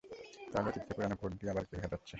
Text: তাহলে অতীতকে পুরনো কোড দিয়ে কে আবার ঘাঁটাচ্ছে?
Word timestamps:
তাহলে 0.51 0.67
অতীতকে 0.67 0.93
পুরনো 0.93 1.15
কোড 1.15 1.31
দিয়ে 1.31 1.47
কে 1.47 1.51
আবার 1.51 1.65
ঘাঁটাচ্ছে? 1.73 2.09